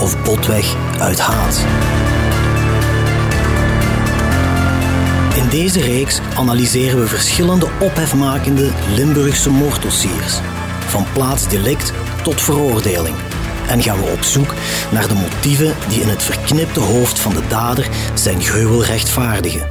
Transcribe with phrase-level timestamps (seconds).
[0.00, 1.64] of botweg uit haat.
[5.36, 10.38] In deze reeks analyseren we verschillende ophefmakende Limburgse moorddossiers,
[10.86, 11.92] van plaatsdelict
[12.22, 13.16] tot veroordeling.
[13.68, 14.54] En gaan we op zoek
[14.90, 19.68] naar de motieven die in het verknipte hoofd van de dader zijn gruwel rechtvaardigen.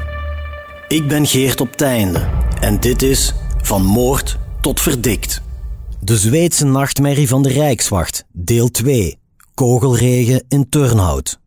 [0.87, 2.27] Ik ben Geert op Teinde
[2.59, 5.41] en dit is Van Moord tot Verdikt.
[5.99, 9.20] De Zweedse nachtmerrie van de Rijkswacht, deel 2.
[9.61, 11.39] Kogelregen in Turnhout.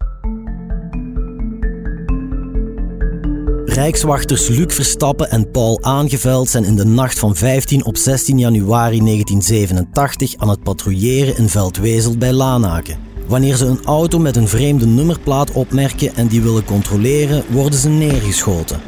[3.64, 8.98] Rijkswachters Luc Verstappen en Paul Aangeveld zijn in de nacht van 15 op 16 januari
[8.98, 12.98] 1987 aan het patrouilleren in Veldwezel bij Lanaken.
[13.26, 17.88] Wanneer ze een auto met een vreemde nummerplaat opmerken en die willen controleren, worden ze
[17.88, 18.80] neergeschoten.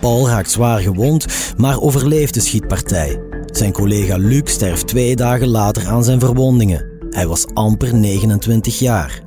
[0.00, 3.20] Paul raakt zwaar gewond, maar overleeft de schietpartij.
[3.46, 6.93] Zijn collega Luc sterft twee dagen later aan zijn verwondingen.
[7.14, 9.22] Hij was amper 29 jaar.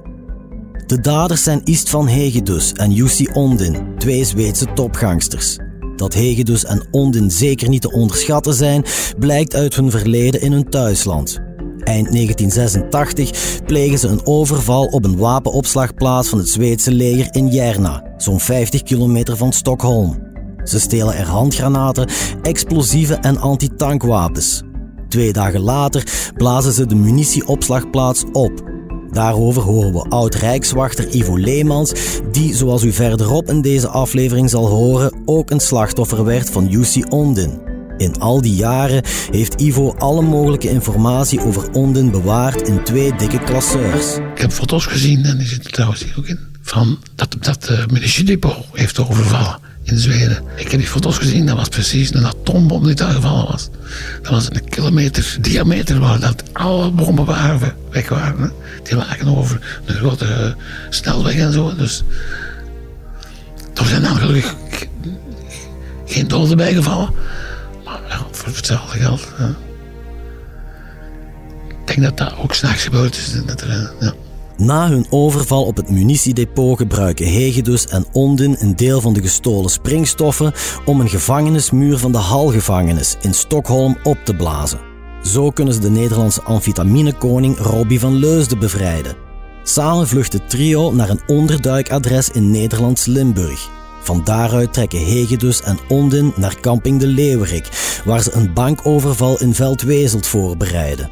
[0.86, 5.58] De daders zijn Ist van Hegedus en Jussi Ondin, twee Zweedse topgangsters.
[5.96, 8.86] Dat Hegedus en Ondin zeker niet te onderschatten zijn,
[9.20, 11.40] blijkt uit hun verleden in hun thuisland.
[11.84, 18.14] Eind 1986 plegen ze een overval op een wapenopslagplaats van het Zweedse leger in Järna,
[18.18, 20.26] zo'n 50 kilometer van Stockholm.
[20.64, 22.10] Ze stelen er handgranaten,
[22.42, 24.64] explosieven en antitankwapens.
[25.08, 26.04] Twee dagen later
[26.36, 28.76] blazen ze de munitieopslagplaats op.
[29.12, 31.94] Daarover horen we oud-rijkswachter Ivo Leemans,
[32.32, 37.04] die, zoals u verderop in deze aflevering zal horen, ook een slachtoffer werd van Jussi
[37.10, 37.62] Ondin.
[37.98, 43.40] In al die jaren heeft Ivo alle mogelijke informatie over Ondin bewaard in twee dikke
[43.40, 44.16] klasseurs.
[44.16, 47.86] Ik heb foto's gezien, en die zitten trouwens hier ook in, van dat, dat uh,
[47.86, 50.44] munitiedepot heeft overvallen in Zweden.
[50.56, 53.70] Ik heb die foto's gezien, dat was precies een atoombom die daar gevallen was.
[54.22, 58.52] Dat was een kilometer diameter waar dat alle bommen waren, weg waren.
[58.84, 61.76] Die lagen over een grote uh, snelweg en zo.
[61.76, 62.04] Dus
[63.74, 64.56] er zijn dan gelukkig
[66.06, 67.10] geen doden bijgevallen.
[67.86, 69.28] Maar ja, voor hetzelfde geld.
[71.70, 73.34] Ik denk dat dat ook s'nachts gebeurd is.
[73.46, 74.14] Dat er, ja.
[74.58, 79.70] Na hun overval op het munitiedepot gebruiken Hegedus en Ondin een deel van de gestolen
[79.70, 80.54] springstoffen
[80.86, 84.80] om een gevangenismuur van de Halgevangenis in Stockholm op te blazen.
[85.24, 89.16] Zo kunnen ze de Nederlandse amfetaminekoning Robbie van Leusden bevrijden.
[89.64, 93.70] Samen vlucht het trio naar een onderduikadres in Nederlands Limburg.
[94.02, 99.54] Van daaruit trekken Hegedus en Ondin naar camping de Leeuwerik, waar ze een bankoverval in
[99.54, 101.10] Veldwezelt voorbereiden.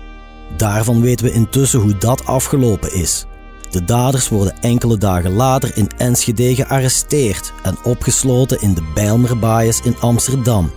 [0.57, 3.25] Daarvan weten we intussen hoe dat afgelopen is.
[3.75, 9.95] De daders worden enkele dagen later in Enschede gearresteerd en opgesloten in de Bijlmerbaaiers in
[9.99, 10.71] Amsterdam.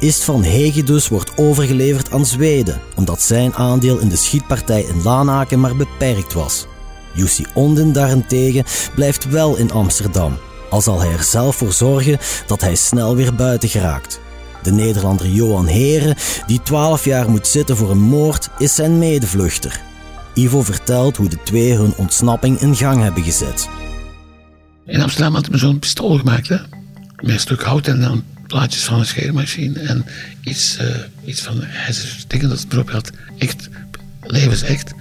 [0.00, 5.60] Ist van Hegedus wordt overgeleverd aan Zweden, omdat zijn aandeel in de schietpartij in Lanaken
[5.60, 6.66] maar beperkt was.
[7.12, 8.64] Jussi Onden daarentegen
[8.94, 10.38] blijft wel in Amsterdam,
[10.70, 14.20] al zal hij er zelf voor zorgen dat hij snel weer buiten geraakt.
[14.62, 16.16] De Nederlander Johan Heren,
[16.46, 19.92] die 12 jaar moet zitten voor een moord, is zijn medevluchter.
[20.34, 23.68] Ivo vertelt hoe de twee hun ontsnapping in gang hebben gezet.
[24.86, 26.56] In Amsterdam had hij zo'n pistool gemaakt, hè?
[27.16, 30.04] met een stuk hout en dan plaatjes van een scheermachine en
[30.42, 30.86] iets, uh,
[31.24, 31.64] iets van
[32.26, 33.10] dingen dat het erop had.
[33.38, 33.68] Echt,
[34.22, 34.92] levensecht.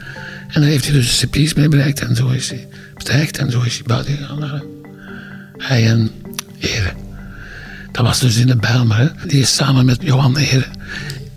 [0.48, 3.62] En dan heeft hij dus CP's mee bereikt en zo is hij bestijgd en zo
[3.62, 4.62] is hij buiten gegaan.
[5.58, 6.12] Hij en
[6.58, 6.96] Heren.
[7.92, 9.14] Dat was dus in de Bijlmer.
[9.28, 10.72] Die is samen met Johan Heren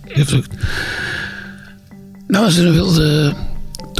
[0.05, 0.51] gevlucht.
[2.27, 3.35] Nou was er een wilde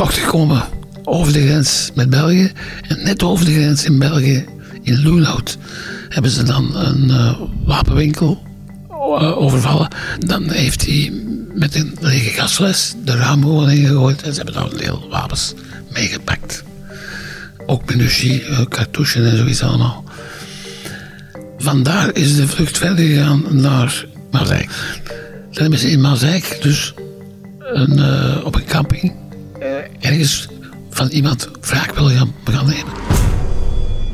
[0.05, 0.63] gekomen
[1.05, 2.53] over de grens met België.
[2.89, 4.45] En net over de grens in België,
[4.83, 5.59] in Loenhout,
[6.09, 8.43] hebben ze dan een uh, wapenwinkel
[8.91, 9.89] uh, overvallen.
[10.19, 11.13] Dan heeft hij
[11.55, 14.23] met een lege gasfles de ramen gewoon ingegooid.
[14.23, 15.55] En ze hebben daar een deel wapens
[15.93, 16.63] meegepakt.
[17.67, 20.05] Ook munitie, uh, cartouchen en zoiets allemaal.
[21.59, 24.71] Vandaar is de vlucht verder gegaan naar Mazeik.
[25.51, 26.95] Dan hebben ze in Mazeik dus
[27.59, 28.01] een,
[28.45, 29.13] op een camping
[30.07, 30.49] ergens
[30.91, 32.93] van iemand wraak willen gaan, gaan nemen.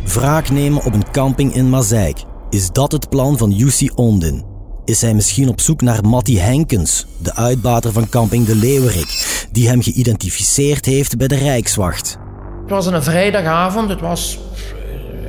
[0.04, 2.16] Wraak nemen op een camping in Mazeik.
[2.50, 4.44] Is dat het plan van Jussi Ondin?
[4.84, 9.68] Is hij misschien op zoek naar Matti Henkens, de uitbater van camping De Leeuwerik, die
[9.68, 12.18] hem geïdentificeerd heeft bij de Rijkswacht?
[12.72, 14.38] was een vrijdagavond, het was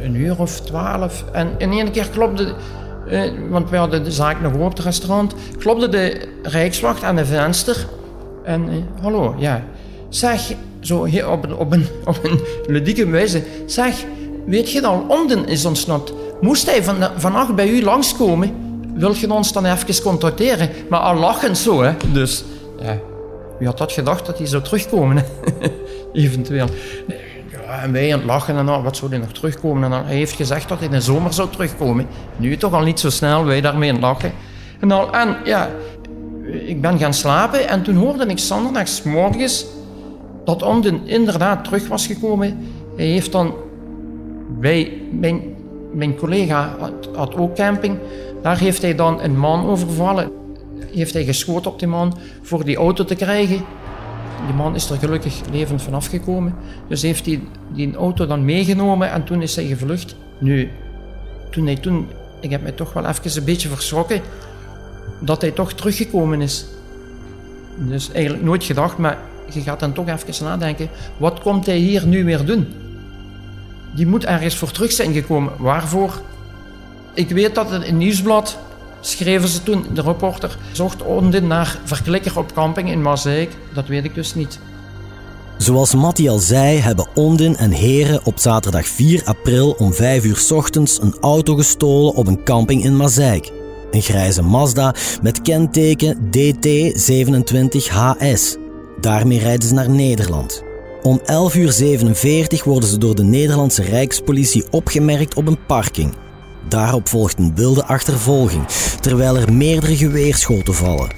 [0.03, 1.23] een uur of twaalf.
[1.31, 2.55] En in één keer klopte,
[3.07, 7.25] eh, want we hadden de zaak nog op het restaurant, klopte de Rijkswacht aan de
[7.25, 7.87] venster.
[8.43, 9.63] En eh, hallo, ja.
[10.13, 14.03] Zeg, zo op een, op een, op een ludieke wijze, zeg,
[14.45, 16.13] weet je dat Omden is ontsnapt?
[16.41, 18.51] Moest hij van, vannacht bij u langskomen?
[18.93, 20.69] Wil je ons dan even contacteren?
[20.89, 21.91] Maar al lachend zo, hè.
[22.11, 22.43] Dus,
[22.79, 22.97] ja.
[23.59, 25.25] Wie had dat gedacht dat hij zou terugkomen?
[26.13, 26.67] Eventueel.
[27.51, 29.83] Ja, en wij aan het lachen en al, wat zou hij nog terugkomen?
[29.83, 32.07] En dan, hij heeft gezegd dat hij in de zomer zou terugkomen.
[32.37, 34.31] Nu toch al niet zo snel, wij daarmee aan het lachen.
[34.79, 35.69] En, al, en ja,
[36.65, 39.65] ik ben gaan slapen en toen hoorde ik zondags morgens
[40.45, 42.57] dat Omden inderdaad terug was gekomen.
[42.95, 43.53] Hij heeft dan
[44.59, 45.41] mijn,
[45.93, 47.97] mijn collega had, had ook camping.
[48.41, 50.31] Daar heeft hij dan een man overvallen.
[50.91, 53.65] Heeft hij geschoten op die man voor die auto te krijgen.
[54.45, 56.55] Die man is er gelukkig levend vanaf gekomen.
[56.87, 57.41] Dus heeft hij
[57.73, 60.15] die auto dan meegenomen en toen is hij gevlucht.
[60.39, 60.69] Nu,
[61.51, 62.07] toen hij toen,
[62.39, 64.21] ik heb mij toch wel even een beetje verschrokken
[65.19, 66.65] dat hij toch teruggekomen is.
[67.77, 69.17] Dus eigenlijk nooit gedacht, maar
[69.49, 70.89] je gaat dan toch even nadenken.
[71.17, 72.67] Wat komt hij hier nu weer doen?
[73.95, 75.53] Die moet ergens voor terug zijn gekomen.
[75.57, 76.21] Waarvoor?
[77.13, 78.57] Ik weet dat het in Nieuwsblad
[79.01, 83.51] schreven ze toen, de reporter zocht Onden naar verklikker op camping in Maaseik.
[83.73, 84.59] Dat weet ik dus niet.
[85.57, 90.45] Zoals Mattie al zei, hebben Ondin en Heren op zaterdag 4 april om 5 uur
[90.53, 93.51] ochtends een auto gestolen op een camping in Mazeik.
[93.91, 98.62] Een grijze Mazda met kenteken DT27HS.
[99.03, 100.63] Daarmee rijden ze naar Nederland.
[101.01, 106.13] Om 11 uur 47 worden ze door de Nederlandse Rijkspolitie opgemerkt op een parking.
[106.69, 108.67] Daarop volgt een wilde achtervolging,
[108.99, 111.09] terwijl er meerdere geweerschoten vallen.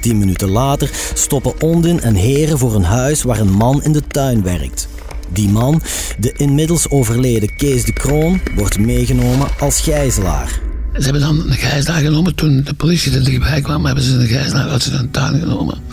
[0.00, 4.06] Tien minuten later stoppen Ondin en Heren voor een huis waar een man in de
[4.06, 4.88] tuin werkt.
[5.32, 5.82] Die man,
[6.18, 10.60] de inmiddels overleden Kees de Kroon, wordt meegenomen als gijzelaar.
[10.92, 12.34] Ze hebben dan een gijzelaar genomen.
[12.34, 15.86] Toen de politie er dichtbij kwam, hebben ze een gijzelaar uit zijn tuin genomen.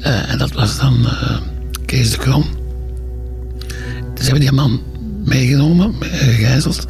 [0.00, 1.36] Eh, en dat was dan eh,
[1.84, 2.44] Kees de Krom.
[4.14, 4.80] Ze hebben die man
[5.24, 6.86] meegenomen, eh, gegijzeld.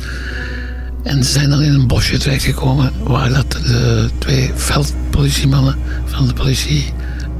[1.02, 6.32] En ze zijn dan in een bosje terechtgekomen waar dat de twee veldpolitiemannen van de
[6.32, 6.92] politie,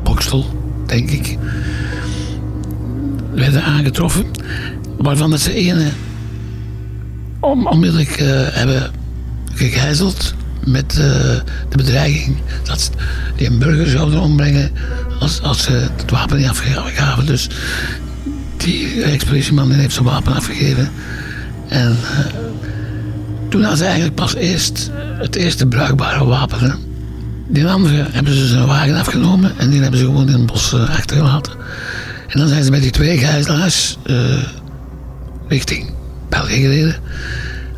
[0.03, 0.47] Bokstel,
[0.87, 1.39] denk ik,
[3.35, 4.25] werden aangetroffen.
[4.99, 5.91] Waarvan dat ze ene
[7.41, 8.91] onmiddellijk eh, hebben
[9.53, 10.35] gegijzeld
[10.65, 11.05] met eh,
[11.69, 12.91] de bedreiging dat ze
[13.37, 14.71] die een burger zouden ombrengen
[15.21, 17.27] als, als ze het wapen niet afgaven.
[17.27, 17.49] Dus
[18.57, 20.91] die ex-politieman heeft zijn wapen afgegeven.
[21.69, 22.19] En eh,
[23.49, 26.79] toen hadden ze eigenlijk pas eerst het eerste bruikbare wapen.
[27.49, 30.73] Die andere hebben ze zijn wagen afgenomen en die hebben ze gewoon in het bos
[30.73, 31.53] eh, achtergelaten.
[32.29, 33.99] En dan zijn ze met die twee gijzelaars
[35.49, 35.91] richting
[36.29, 36.97] België gereden.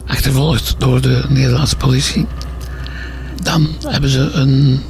[0.06, 2.26] Achtervolgd door de Nederlandse politie.
[3.42, 4.80] Dan hebben ze een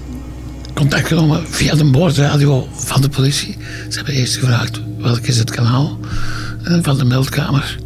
[0.75, 3.57] contact genomen via de boordradio van de politie.
[3.89, 5.99] Ze hebben eerst gevraagd welk is het kanaal
[6.65, 7.79] eh, van de meldkamer.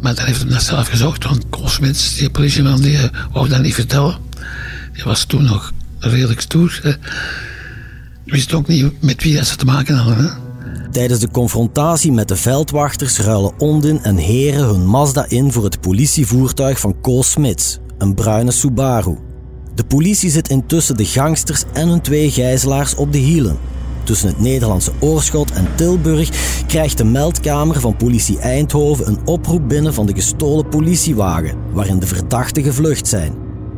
[0.00, 3.62] Maar dan heeft hij dat zelf gezocht, want Koolsmits, die politieman, die eh, wou dat
[3.62, 4.16] niet vertellen.
[4.92, 6.80] Die was toen nog redelijk stoer.
[6.82, 6.92] hè.
[8.24, 10.24] Wist ook niet met wie dat ze te maken hadden.
[10.24, 10.30] Hè.
[10.90, 15.80] Tijdens de confrontatie met de veldwachters ruilen Ondin en Heren hun Mazda in voor het
[15.80, 19.27] politievoertuig van Koos Smits, een bruine Subaru.
[19.78, 23.58] De politie zit intussen de gangsters en hun twee gijzelaars op de hielen.
[24.04, 26.30] Tussen het Nederlandse Oorschot en Tilburg
[26.66, 32.06] krijgt de meldkamer van politie Eindhoven een oproep binnen van de gestolen politiewagen, waarin de
[32.06, 33.32] verdachten gevlucht zijn.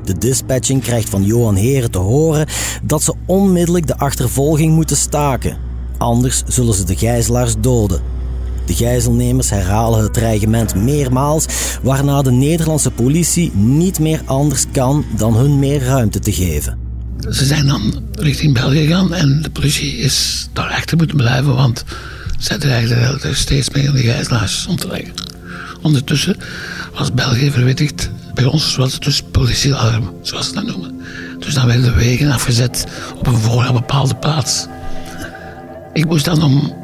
[0.04, 2.46] De dispatching krijgt van Johan Heren te horen
[2.82, 5.56] dat ze onmiddellijk de achtervolging moeten staken.
[5.98, 8.19] Anders zullen ze de gijzelaars doden.
[8.66, 11.46] De gijzelnemers herhalen het dreigement meermaals,
[11.82, 16.78] waarna de Nederlandse politie niet meer anders kan dan hun meer ruimte te geven.
[17.28, 21.84] Ze zijn dan richting België gegaan en de politie is daarachter moeten blijven, want
[22.38, 25.12] zij dreigden er steeds meer de gijzelaars om te leggen.
[25.82, 26.36] Ondertussen
[26.94, 28.10] was België verwittigd.
[28.34, 31.00] Bij ons was het dus politiealarm, zoals ze dat noemen.
[31.38, 32.86] Dus dan werden de wegen afgezet
[33.18, 34.66] op een vooraf bepaalde plaats.
[35.92, 36.74] Ik moest dan om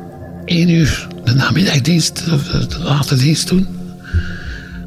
[0.45, 3.67] één uur de namiddagdienst, of de late dienst doen.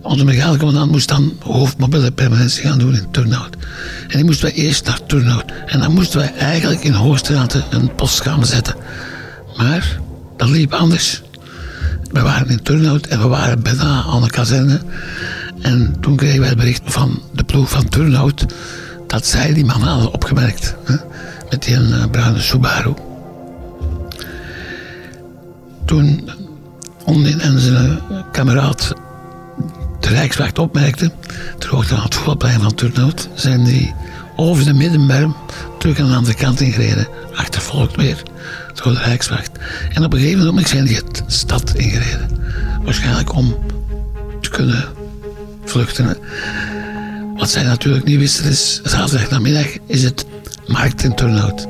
[0.01, 3.55] Onze brigadecommandant moest dan hoofdmobiele permanentie gaan doen in Turnhout.
[4.07, 5.51] En die moesten wij eerst naar Turnhout.
[5.65, 8.75] En dan moesten wij eigenlijk in Hoogstraten een post gaan zetten.
[9.57, 9.99] Maar
[10.37, 11.21] dat liep anders.
[12.11, 14.79] We waren in Turnhout en we waren bijna aan de kazerne.
[15.61, 18.45] En toen kregen wij het bericht van de ploeg van Turnhout
[19.07, 20.75] dat zij die man hadden opgemerkt.
[20.83, 20.95] Hè,
[21.49, 23.08] met die uh, bruine Subaru.
[25.89, 26.29] Toen
[27.05, 27.99] Ondin en zijn
[28.31, 28.93] kameraad
[29.99, 31.11] de Rijkswacht opmerkte,
[31.57, 33.93] ter hoogte van het voetbalplein van Turnhout, zijn die
[34.35, 35.35] over de middenberm
[35.79, 37.07] terug aan de andere kant ingereden.
[37.35, 38.23] Achtervolgd weer
[38.73, 39.49] door de Rijkswacht.
[39.93, 42.41] En op een gegeven moment zijn die het stad ingereden.
[42.83, 43.55] Waarschijnlijk om
[44.41, 44.85] te kunnen
[45.65, 46.17] vluchten.
[47.35, 50.25] Wat zij natuurlijk niet wisten is, zaterdag namiddag is het
[50.67, 51.67] markt in Turnhout.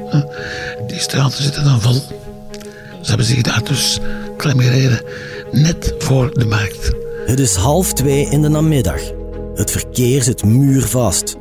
[0.88, 2.28] Die straten zitten dan vol.
[3.02, 4.00] Ze hebben zich daar dus
[4.38, 5.02] klem gereden,
[5.52, 6.92] net voor de markt.
[7.26, 9.02] Het is half twee in de namiddag.
[9.56, 11.36] Het verkeer zit muurvast.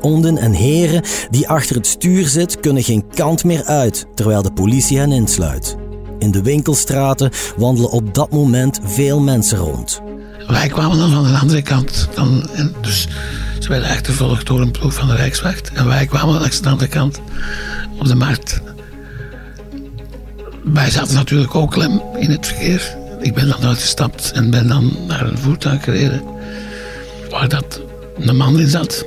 [0.00, 4.52] Onden en heren die achter het stuur zit, kunnen geen kant meer uit, terwijl de
[4.52, 5.76] politie hen insluit.
[6.18, 10.00] In de winkelstraten wandelen op dat moment veel mensen rond.
[10.46, 12.08] Wij kwamen dan van de andere kant.
[12.14, 12.48] Dan,
[12.80, 13.08] dus
[13.58, 15.70] ze werden achtervolgd door een ploeg van de Rijkswacht.
[15.72, 17.20] En wij kwamen langs de andere kant
[17.98, 18.60] op de markt.
[20.64, 22.96] Wij zaten natuurlijk ook klem in het verkeer.
[23.20, 26.22] Ik ben dan uitgestapt en ben dan naar een voertuig gereden.
[27.30, 27.80] Waar dat
[28.18, 29.04] een man in zat.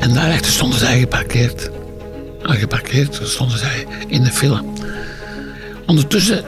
[0.00, 1.70] En daarachter stonden zij geparkeerd.
[2.42, 4.64] Al geparkeerd stonden zij in de file.
[5.86, 6.44] Ondertussen,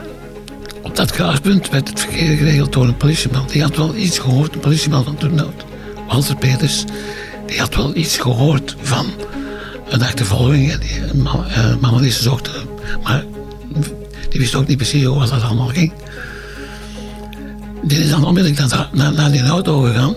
[0.81, 3.47] op dat kruispunt, werd het verkeer geregeld door een politieman.
[3.47, 5.65] Die had wel iets gehoord, een politieman van Turnhout.
[6.07, 6.83] Walter Peters,
[7.47, 9.05] die had wel iets gehoord van
[9.89, 10.75] een achtervolging.
[10.75, 12.53] Die, een man, een man die ze zochten.
[13.03, 13.23] Maar
[14.33, 15.93] die wist ook niet precies hoe dat allemaal ging.
[17.83, 20.15] Die is dan onmiddellijk naar, naar, die auto gegaan.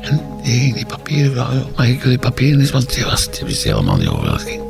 [0.00, 1.66] En die ging die papieren.
[1.76, 4.62] Maar ik die papieren eens, want die, was, die wist helemaal niet wat het ging.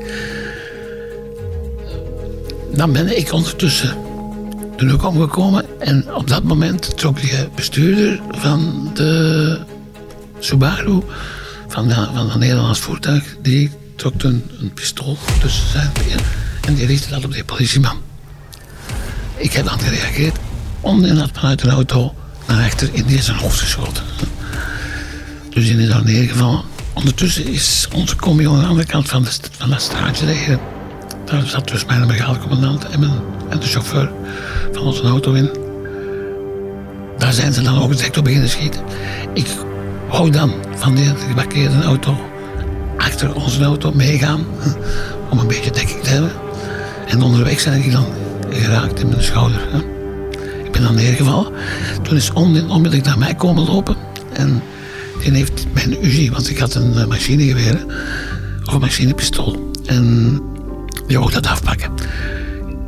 [2.74, 3.96] Dan ben ik ondertussen
[4.76, 5.64] de hoek omgekomen.
[5.78, 9.58] En op dat moment trok die bestuurder van de
[10.38, 11.02] Subaru,
[11.68, 16.24] van, de, van Nederlands voertuig, die trok een, een pistool tussen zijn benen.
[16.66, 18.12] En die richtte dat op die politieman.
[19.36, 20.36] Ik heb dan gereageerd.
[20.80, 22.14] Had vanuit een auto
[22.46, 24.04] naar rechter in zijn hoofd geschoten.
[25.50, 26.62] Dus die is daar neergevallen.
[26.92, 30.60] Ondertussen is onze combi aan de andere kant van, de, van dat straatje liggen.
[31.24, 32.38] Daar zat dus mijn brigade
[32.90, 33.02] en,
[33.48, 34.10] en de chauffeur
[34.72, 35.50] van onze auto in.
[37.18, 38.82] Daar zijn ze dan ook direct op beginnen schieten.
[39.34, 39.46] Ik
[40.08, 42.30] wou dan van die geparkeerde auto
[42.96, 44.46] achter onze auto meegaan
[45.30, 46.32] om een beetje dekking te hebben.
[47.06, 48.06] En onderweg zijn ik dan
[48.60, 49.60] geraakt in mijn schouder.
[50.64, 51.52] Ik ben dan neergevallen.
[52.02, 53.96] Toen is onmiddellijk naar mij komen lopen.
[54.32, 54.62] En
[55.22, 57.84] die heeft mijn Uzi, want ik had een machinegeweer
[58.64, 59.70] of een machinepistool.
[59.86, 60.38] En
[61.06, 61.90] die wou dat afpakken.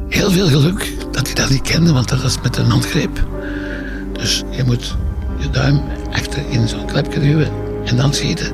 [0.08, 3.26] Heel veel geluk dat hij dat niet kende, want dat was met een handgreep.
[4.12, 4.96] Dus je moet
[5.38, 5.80] je duim
[6.12, 7.50] achter in zo'n klepje duwen
[7.84, 8.52] en dan schieten.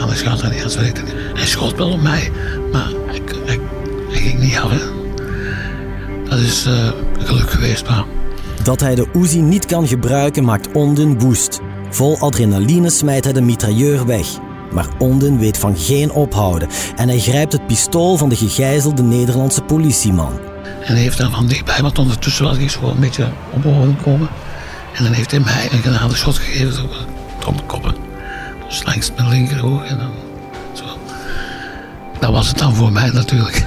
[0.00, 1.02] Anders gaat dat niet werkt.
[1.34, 2.30] Hij schoot wel op mij,
[2.72, 3.58] maar hij, hij,
[4.10, 4.70] hij ging niet af.
[4.70, 4.97] Hè.
[6.28, 8.04] Dat is uh, geluk geweest, maar...
[8.62, 11.60] Dat hij de Uzi niet kan gebruiken maakt Onden woest.
[11.90, 14.26] Vol adrenaline smijt hij de mitrailleur weg.
[14.72, 19.62] Maar Onden weet van geen ophouden en hij grijpt het pistool van de gegijzelde Nederlandse
[19.62, 20.32] politieman.
[20.80, 24.28] En hij heeft dan van dichtbij, want ondertussen was ik zo een beetje opgehouden komen.
[24.94, 26.94] En dan heeft hij mij een genadeschot gegeven op,
[27.46, 27.94] op de koppen.
[28.68, 30.12] Dus langs mijn linkeroog en dan
[30.72, 30.84] zo.
[32.20, 33.66] Dat was het dan voor mij natuurlijk.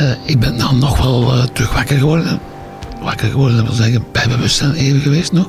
[0.00, 2.40] uh, ik ben dan nog wel uh, terug wakker geworden.
[3.02, 5.48] Wakker geworden, dat wil zeggen, bij bewustzijn even geweest nog.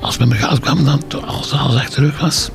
[0.00, 2.50] Als mijn brigade kwam, dan, als alles echt terug was,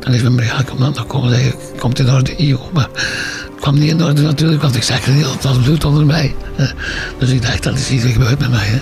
[0.00, 2.70] dan is mijn brigade dan nog komen zeggen, komt in orde, Igo.
[2.72, 6.06] Maar het kwam niet in orde natuurlijk, want ik zag er heel wat bloed onder
[6.06, 6.34] mij.
[7.18, 8.66] Dus ik dacht, dat is iets gebeurd met mij.
[8.66, 8.78] Hè.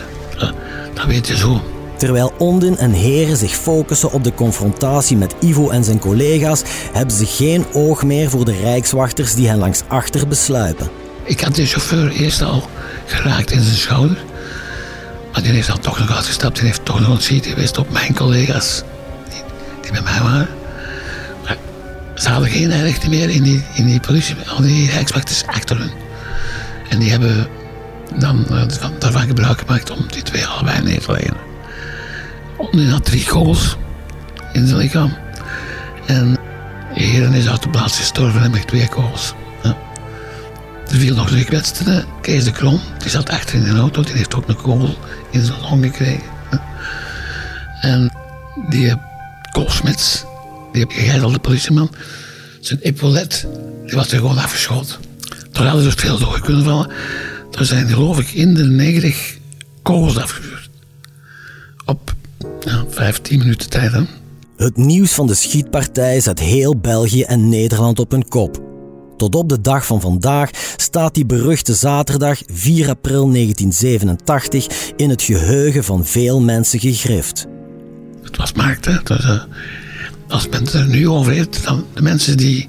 [0.95, 1.78] Dat weet je zo.
[1.99, 6.63] Terwijl Ondin en Heren zich focussen op de confrontatie met Ivo en zijn collega's,
[6.93, 10.91] hebben ze geen oog meer voor de rijkswachters die hen langs achter besluipen.
[11.25, 12.69] Ik had de chauffeur eerst al
[13.07, 14.19] geraakt in zijn schouder.
[15.33, 17.91] Maar die heeft dan toch nog uitgestapt en heeft toch nog een ziet geweest op
[17.91, 18.83] mijn collega's.
[19.29, 19.43] Die,
[19.83, 20.49] die bij mij waren.
[22.15, 24.37] Ze hadden geen rechten meer in die, in die politie.
[24.49, 25.91] Al die rijkswachters achter hun.
[26.89, 27.47] En die hebben
[28.19, 28.63] dan uh,
[28.99, 31.48] daarvan gebruik gemaakt om die twee allebei neer te leggen.
[32.59, 33.77] Ondin had drie kogels
[34.53, 35.17] in zijn lichaam.
[36.07, 36.39] En
[36.95, 39.35] Heren is uit de plaats gestorven en met twee kogels.
[39.63, 39.77] Ja.
[40.91, 42.81] Er viel nog een gekwetste, Kees de Kron.
[42.99, 44.03] Die zat achter in de auto.
[44.03, 44.97] Die heeft ook een kogel
[45.31, 46.37] in zijn long gekregen.
[47.81, 48.13] En
[48.69, 48.95] die
[49.53, 50.25] Koolsmits,
[50.73, 51.91] die gegijzelde politieman,
[52.61, 53.47] zijn epaulet,
[53.87, 54.97] die was er gewoon afgeschoten.
[55.53, 56.91] Daar hadden ze veel door kunnen vallen.
[57.53, 59.37] Er zijn geloof ik in de 90
[59.83, 60.58] kogels afgevuurd.
[62.99, 63.93] Op ja, 15 minuten tijd.
[64.57, 68.63] Het nieuws van de schietpartij zet heel België en Nederland op hun kop.
[69.17, 75.23] Tot op de dag van vandaag staat die beruchte zaterdag 4 april 1987 in het
[75.23, 77.47] geheugen van veel mensen gegrift.
[78.23, 78.95] Het was maakt, hè.
[79.05, 79.43] Was, uh,
[80.29, 82.69] als men het er nu over heeft, dan de mensen die,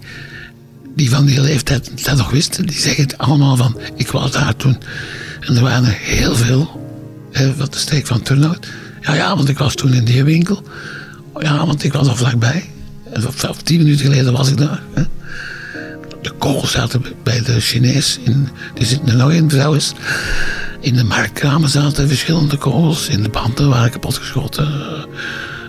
[0.95, 4.55] die van die leeftijd dat nog wisten, die zeggen het allemaal van, ik was daar
[4.55, 4.77] toen.
[5.39, 6.81] En er waren er heel veel,
[7.31, 8.67] hè, wat de steek van Turnhout.
[9.01, 10.63] Ja, ja, want ik was toen in die winkel.
[11.39, 12.69] Ja, want ik was al vlakbij.
[13.13, 13.23] En
[13.63, 14.81] tien minuten geleden was ik daar.
[14.93, 15.03] Hè.
[16.21, 18.19] De kogels zaten bij de Chinees.
[18.23, 19.93] In, die zitten er nog in trouwens.
[20.79, 23.07] In de marktkramen zaten verschillende kogels.
[23.07, 24.65] In de banden waren kapotgeschoten.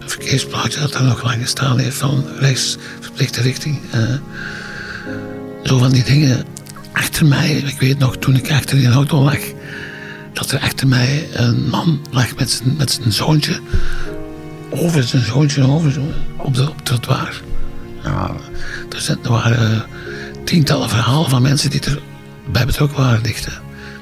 [0.01, 3.79] Een verkeersplaatje dat er nog lang gestaan heeft van rechts verplichte richting.
[5.65, 6.45] Zo van die dingen.
[6.93, 9.39] Achter mij, ik weet nog toen ik achter die auto lag,
[10.41, 13.61] dat er achter mij een man lag met zijn, met zijn zoontje.
[14.71, 16.01] Over zijn zoontje over,
[16.37, 17.43] op, het trottoir.
[18.03, 18.31] Ja,
[19.07, 19.85] er waren
[20.45, 21.81] tientallen verhalen van mensen die
[22.45, 23.53] erbij betrokken waren dichten.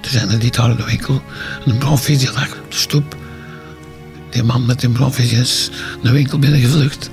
[0.03, 1.23] Er zijn er daar in de winkel
[1.65, 3.17] een bronvisie lag op de stoep.
[4.31, 5.71] Die man met die bronvisie is
[6.03, 7.11] de winkel binnengevlucht.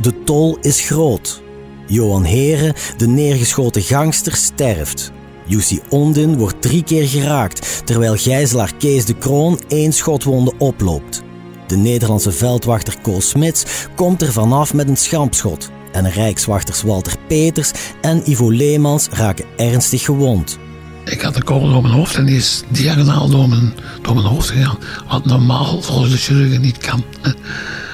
[0.00, 1.42] De tol is groot.
[1.86, 5.12] Johan Heren, de neergeschoten gangster, sterft.
[5.50, 11.22] Jussi Ondin wordt drie keer geraakt, terwijl gijzelaar Kees de Kroon één schotwonde oploopt.
[11.66, 13.64] De Nederlandse veldwachter Kool Smits
[13.94, 20.02] komt er vanaf met een schampschot en rijkswachters Walter Peters en Ivo Leemans raken ernstig
[20.02, 20.58] gewond.
[21.04, 24.26] Ik had een kogel door mijn hoofd en die is diagonaal door mijn, door mijn
[24.26, 24.78] hoofd gegaan.
[25.08, 27.04] Wat normaal volgens de chirurgen niet kan.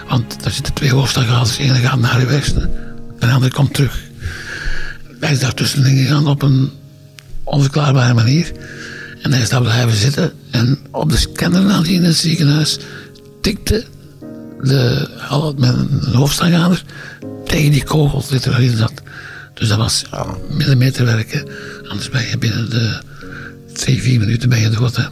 [0.08, 1.56] Want daar zitten twee hoofdstadgaders.
[1.56, 2.62] De ene gaat naar de westen
[3.18, 4.02] en de andere komt terug.
[5.20, 6.70] Hij is daartussenin gegaan op een
[7.46, 8.52] onverklaarbare manier.
[9.22, 10.32] En hij is daar blijven zitten.
[10.50, 12.78] En op de scanner in het ziekenhuis
[13.40, 13.84] tikte
[14.62, 16.82] de, al mijn hoofdstadgader
[17.44, 18.92] tegen die kogel die erin zat.
[19.54, 21.48] Dus dat was ja, millimeterwerken.
[21.88, 23.00] Anders ben je binnen de
[23.72, 24.96] twee, vier minuten ben je dood.
[24.96, 25.04] Hè.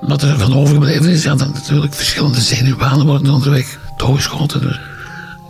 [0.00, 4.60] Wat er van overgebleven is, ja, dat natuurlijk verschillende zenuwbanen worden onderweg doorgeschoten.
[4.60, 4.80] Dus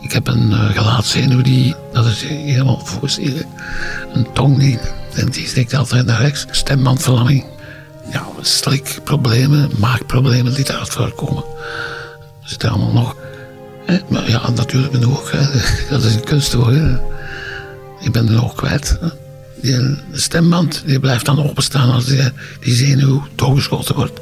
[0.01, 3.47] ik heb een uh, gelaatzenuw die, dat is helemaal voorstellen.
[4.13, 4.79] Een tong die,
[5.15, 6.47] en die steekt altijd naar rechts.
[6.51, 7.45] Stembandverlamming.
[8.13, 11.45] Ja, slikproblemen, maagproblemen die daar voorkomen.
[12.41, 13.17] Dat zit allemaal nog.
[14.09, 15.33] Maar ja, natuurlijk ben ik ook.
[15.91, 16.77] Dat is een kunstwoord.
[18.01, 18.99] Ik ben de oog kwijt.
[19.63, 22.23] Die stemband die blijft dan openstaan als die,
[22.61, 24.21] die zenuw doorgeschoten wordt.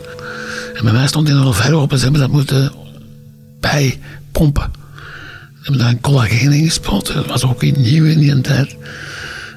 [0.74, 1.98] En bij mij stond die nog ver open.
[1.98, 2.72] Ze hebben dat moeten
[3.60, 4.70] bijpompen.
[5.68, 7.14] Hebben daar een collageen in gespoten.
[7.14, 8.76] Dat was ook nieuw in die tijd.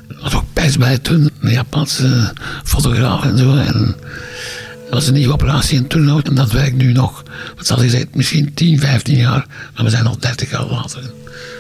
[0.08, 1.30] Dat was ook best bij toen.
[1.40, 3.56] Een Japanse fotograaf en zo.
[3.56, 3.96] En
[4.84, 7.24] dat was een nieuwe operatie in Turnhout en dat werkt nu nog,
[7.56, 9.48] wat zal zeggen, misschien 10, 15 jaar.
[9.76, 11.12] Maar we zijn al 30 jaar later.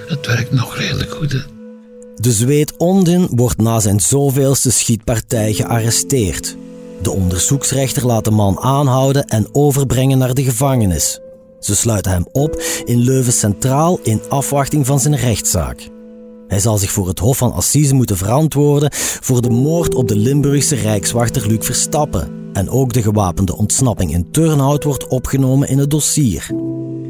[0.07, 1.45] Het werkt nog redelijk goed.
[2.15, 6.55] De Zweed Ondin wordt na zijn zoveelste schietpartij gearresteerd.
[7.01, 11.19] De onderzoeksrechter laat de man aanhouden en overbrengen naar de gevangenis.
[11.61, 15.89] Ze sluiten hem op in Leuven Centraal in afwachting van zijn rechtszaak.
[16.47, 18.89] Hij zal zich voor het Hof van Assise moeten verantwoorden
[19.21, 22.29] voor de moord op de Limburgse rijkswachter Luc Verstappen.
[22.53, 26.49] En ook de gewapende ontsnapping in Turnhout wordt opgenomen in het dossier.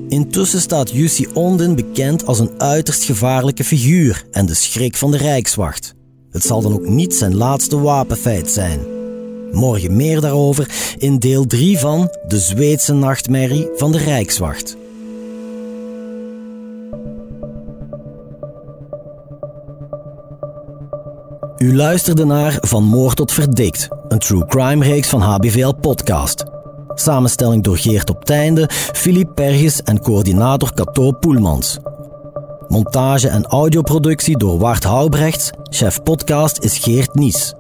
[0.08, 5.18] Intussen staat Jussi Onden bekend als een uiterst gevaarlijke figuur en de schrik van de
[5.18, 5.96] Rijkswacht.
[6.32, 8.91] Het zal dan ook niet zijn laatste wapenfeit zijn.
[9.52, 14.78] Morgen meer daarover in deel 3 van De Zweedse nachtmerrie van de Rijkswacht.
[21.58, 26.44] U luisterde naar Van Moord tot Verdikt, een true crime reeks van HBVL Podcast.
[26.94, 31.78] Samenstelling door Geert op Teinde, Philippe Perges en coördinator Cato Poelmans.
[32.68, 37.54] Montage en audioproductie door Wart Houbrechts, chef podcast is Geert Nies.